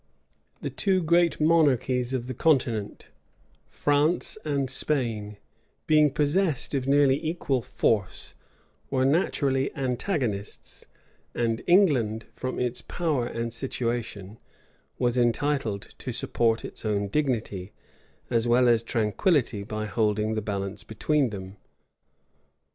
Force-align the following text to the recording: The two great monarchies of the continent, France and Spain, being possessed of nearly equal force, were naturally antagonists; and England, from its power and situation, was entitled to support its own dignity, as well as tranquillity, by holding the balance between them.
The 0.61 0.71
two 0.71 1.03
great 1.03 1.39
monarchies 1.39 2.11
of 2.11 2.25
the 2.25 2.33
continent, 2.33 3.09
France 3.67 4.35
and 4.43 4.67
Spain, 4.67 5.37
being 5.85 6.09
possessed 6.11 6.73
of 6.73 6.87
nearly 6.87 7.23
equal 7.23 7.61
force, 7.61 8.33
were 8.89 9.05
naturally 9.05 9.69
antagonists; 9.75 10.87
and 11.35 11.61
England, 11.67 12.25
from 12.33 12.57
its 12.57 12.81
power 12.81 13.27
and 13.27 13.53
situation, 13.53 14.39
was 14.97 15.19
entitled 15.19 15.93
to 15.99 16.11
support 16.11 16.65
its 16.65 16.83
own 16.83 17.07
dignity, 17.07 17.71
as 18.31 18.47
well 18.47 18.67
as 18.67 18.81
tranquillity, 18.81 19.61
by 19.61 19.85
holding 19.85 20.33
the 20.33 20.41
balance 20.41 20.83
between 20.83 21.29
them. 21.29 21.57